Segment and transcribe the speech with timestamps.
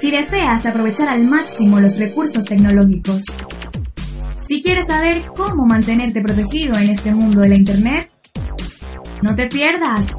[0.00, 3.22] si deseas aprovechar al máximo los recursos tecnológicos.
[4.46, 8.10] Si quieres saber cómo mantenerte protegido en este mundo de la Internet,
[9.22, 10.12] no te pierdas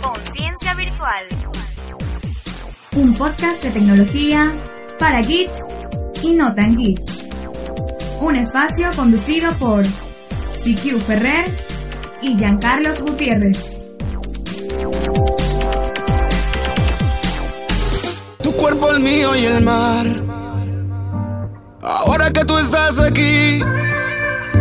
[0.00, 1.24] Conciencia Virtual,
[2.96, 4.52] un podcast de tecnología
[4.98, 5.58] para geeks
[6.22, 7.24] y no tan geeks.
[8.20, 11.54] Un espacio conducido por CQ Ferrer
[12.22, 13.73] y Giancarlos Gutiérrez.
[18.56, 20.06] Cuerpo, el mío y el mar.
[21.82, 23.62] Ahora que tú estás aquí,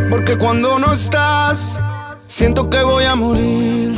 [0.10, 1.82] porque cuando no estás,
[2.28, 3.98] siento que voy a morir.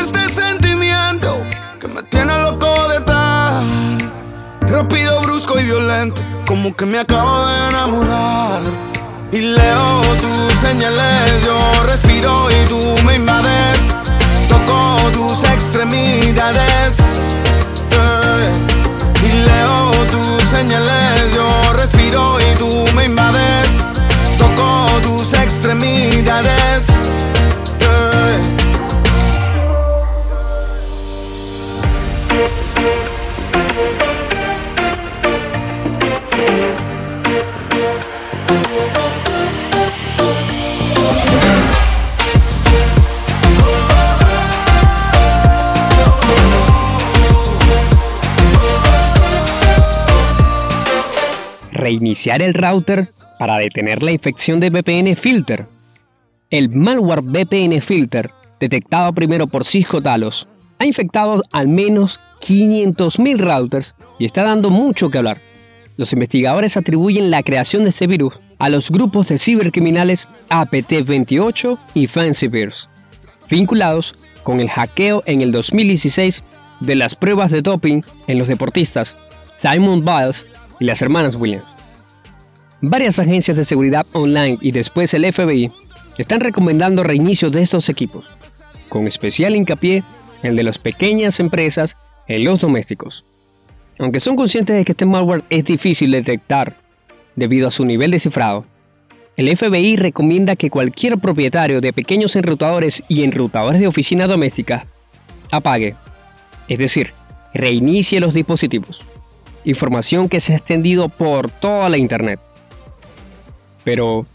[0.00, 1.36] Este sentimiento
[1.80, 3.62] que me tiene loco de estar,
[4.60, 8.62] rápido, brusco y violento, como que me acabo de enamorar.
[9.32, 13.96] Y leo tus señales, yo respiro y tú me invades.
[14.48, 17.11] Toco tus extremidades.
[20.62, 22.41] Señales, yo respiro
[51.82, 53.08] Reiniciar el router
[53.40, 55.66] para detener la infección de VPN Filter.
[56.48, 58.30] El malware VPN Filter,
[58.60, 60.46] detectado primero por Cisco Talos,
[60.78, 65.40] ha infectado al menos 500.000 routers y está dando mucho que hablar.
[65.96, 72.06] Los investigadores atribuyen la creación de este virus a los grupos de cibercriminales APT28 y
[72.06, 72.86] Fancyverse,
[73.50, 76.44] vinculados con el hackeo en el 2016
[76.78, 79.16] de las pruebas de doping en los deportistas
[79.56, 80.46] Simon Biles
[80.78, 81.71] y las hermanas Williams.
[82.84, 85.70] Varias agencias de seguridad online y después el FBI
[86.18, 88.24] están recomendando reinicios de estos equipos,
[88.88, 90.02] con especial hincapié
[90.42, 93.24] en el de las pequeñas empresas en los domésticos.
[94.00, 96.76] Aunque son conscientes de que este malware es difícil de detectar
[97.36, 98.66] debido a su nivel de cifrado,
[99.36, 104.88] el FBI recomienda que cualquier propietario de pequeños enrutadores y enrutadores de oficina doméstica
[105.52, 105.94] apague,
[106.66, 107.12] es decir,
[107.54, 109.02] reinicie los dispositivos.
[109.64, 112.40] Información que se ha extendido por toda la Internet.
[113.84, 114.26] Pero,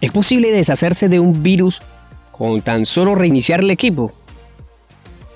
[0.00, 1.82] ¿es posible deshacerse de un virus
[2.32, 4.12] con tan solo reiniciar el equipo?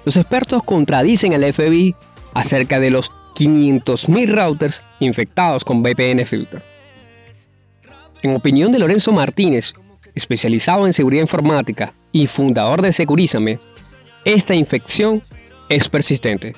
[0.05, 1.95] Los expertos contradicen al FBI
[2.35, 6.65] acerca de los 500.000 routers infectados con VPN Filter.
[8.23, 9.75] En opinión de Lorenzo Martínez,
[10.15, 13.61] especializado en seguridad informática y fundador de Securízame,
[14.25, 15.23] esta infección
[15.69, 16.55] es persistente,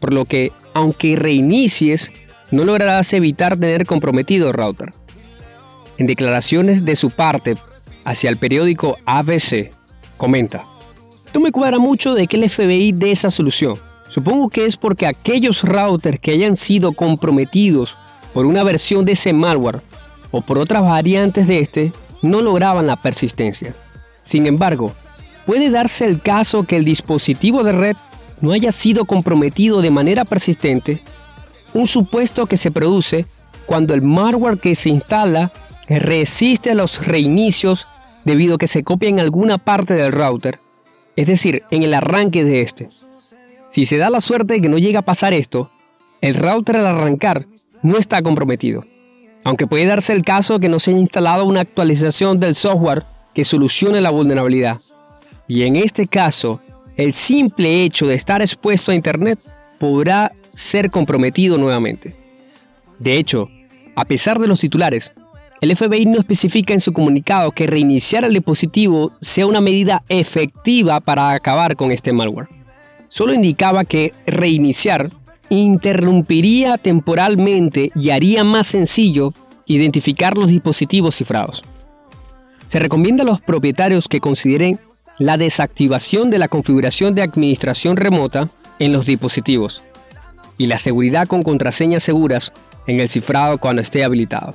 [0.00, 2.12] por lo que, aunque reinicies,
[2.50, 4.92] no lograrás evitar tener comprometido router.
[5.98, 7.56] En declaraciones de su parte
[8.04, 9.70] hacia el periódico ABC,
[10.16, 10.64] comenta,
[11.32, 13.78] no me cuadra mucho de que el FBI dé esa solución.
[14.08, 17.96] Supongo que es porque aquellos routers que hayan sido comprometidos
[18.32, 19.80] por una versión de ese malware
[20.30, 23.74] o por otras variantes de este no lograban la persistencia.
[24.18, 24.92] Sin embargo,
[25.46, 27.96] puede darse el caso que el dispositivo de red
[28.40, 31.02] no haya sido comprometido de manera persistente,
[31.72, 33.26] un supuesto que se produce
[33.66, 35.52] cuando el malware que se instala
[35.88, 37.86] resiste a los reinicios
[38.24, 40.60] debido a que se copia en alguna parte del router,
[41.16, 42.88] es decir, en el arranque de este.
[43.68, 45.70] Si se da la suerte de que no llega a pasar esto,
[46.20, 47.46] el router al arrancar
[47.82, 48.84] no está comprometido,
[49.44, 53.44] aunque puede darse el caso que no se haya instalado una actualización del software que
[53.44, 54.80] solucione la vulnerabilidad.
[55.46, 56.62] Y en este caso,
[56.96, 59.38] el simple hecho de estar expuesto a Internet
[59.78, 62.16] podrá ser comprometido nuevamente.
[62.98, 63.50] De hecho,
[63.96, 65.12] a pesar de los titulares,
[65.64, 71.00] el FBI no especifica en su comunicado que reiniciar el dispositivo sea una medida efectiva
[71.00, 72.48] para acabar con este malware.
[73.08, 75.10] Solo indicaba que reiniciar
[75.48, 79.32] interrumpiría temporalmente y haría más sencillo
[79.64, 81.64] identificar los dispositivos cifrados.
[82.66, 84.78] Se recomienda a los propietarios que consideren
[85.18, 89.82] la desactivación de la configuración de administración remota en los dispositivos
[90.58, 92.52] y la seguridad con contraseñas seguras
[92.86, 94.54] en el cifrado cuando esté habilitado.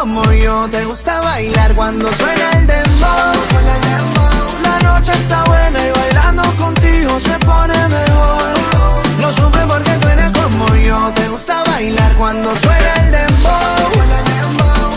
[0.00, 0.68] dominar yo.
[0.70, 3.32] Te gusta bailar cuando suena el dembow.
[4.62, 8.42] La noche está buena y bailando contigo se pone mejor.
[9.20, 11.12] Lo supe porque tú eres como yo.
[11.14, 13.50] Te gusta bailar cuando suena el dembow.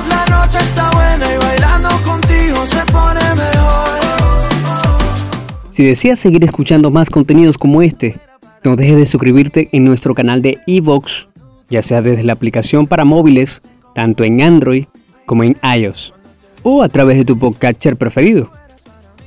[0.10, 3.90] La noche está buena y bailando contigo se pone mejor.
[5.72, 8.20] Si deseas seguir escuchando más contenidos como este,
[8.64, 11.28] no dejes de suscribirte en nuestro canal de Evox,
[11.70, 13.64] ya sea desde la aplicación para móviles,
[13.96, 14.86] tanto en Android
[15.26, 16.14] como en iOS,
[16.64, 18.50] o a través de tu podcatcher preferido.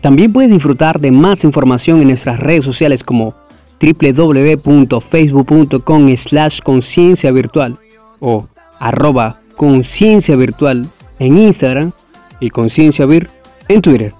[0.01, 3.35] También puedes disfrutar de más información en nuestras redes sociales como
[3.81, 7.79] www.facebook.com slash conciencia virtual
[8.21, 8.47] o
[8.79, 10.89] arroba conciencia virtual
[11.19, 11.93] en Instagram
[12.41, 13.31] y conciencia vir
[13.69, 14.15] en Twitter.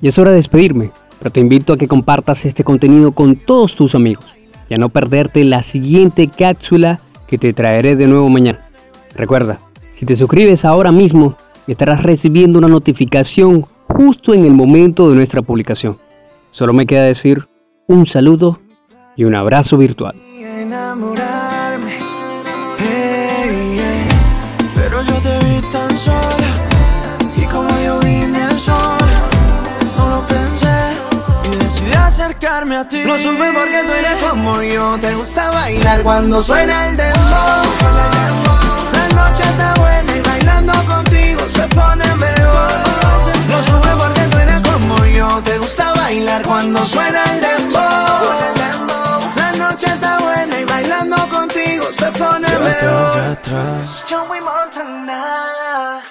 [0.00, 3.76] Y es hora de despedirme, pero te invito a que compartas este contenido con todos
[3.76, 4.24] tus amigos
[4.68, 8.60] y a no perderte la siguiente cápsula que te traeré de nuevo mañana.
[9.14, 9.60] Recuerda,
[10.02, 11.36] si te suscribes ahora mismo,
[11.68, 15.96] estarás recibiendo una notificación justo en el momento de nuestra publicación.
[16.50, 17.46] Solo me queda decir
[17.86, 18.58] un saludo
[19.14, 20.16] y un abrazo virtual.
[31.94, 33.04] acercarme a ti.
[33.04, 34.98] Lo supe porque tú eres como yo.
[35.00, 38.81] Te gusta bailar cuando suena el dembow.
[39.14, 42.72] La noche está buena y bailando contigo se pone mejor.
[43.48, 45.42] Lo supe porque tú eres como yo.
[45.42, 47.80] Te gusta bailar cuando suena el dembow.
[49.36, 53.38] La noche está buena y bailando contigo se pone mejor.
[54.08, 56.01] Joey Montana.